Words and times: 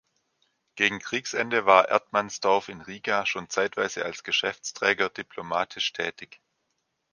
Gegen 0.73 0.97
Kriegsende 0.97 1.67
war 1.67 1.89
Erdmannsdorff 1.89 2.69
in 2.69 2.81
Riga 2.81 3.27
schon 3.27 3.51
zeitweise 3.51 4.03
als 4.03 4.23
Geschäftsträger 4.23 5.09
diplomatisch 5.09 5.93
tätig. 5.93 6.41